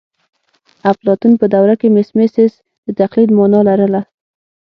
اپلاتون 0.91 1.33
په 1.41 1.45
دوره 1.53 1.73
کې 1.79 1.87
میمیسیس 1.95 2.53
د 2.85 2.87
تقلید 2.99 3.29
مانا 3.37 3.59
لرله 3.69 4.01